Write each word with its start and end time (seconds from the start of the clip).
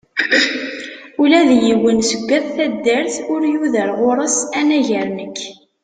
Ula 1.21 1.41
d 1.49 1.51
yiwen 1.63 1.99
seg 2.09 2.29
at 2.37 2.45
taddart 2.55 3.15
ur 3.33 3.41
yuder 3.53 3.89
ɣur-s, 3.99 4.37
anagar 4.59 5.07
nekk. 5.17 5.37